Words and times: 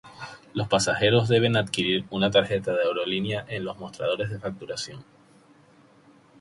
Los 0.55 0.67
pasajeros 0.67 1.29
deben 1.29 1.55
adquirir 1.55 2.05
una 2.09 2.31
tarjeta 2.31 2.73
de 2.73 2.79
aerolínea 2.81 3.45
en 3.47 3.63
los 3.63 3.77
mostradores 3.77 4.31
de 4.31 4.39
facturación. 4.39 5.05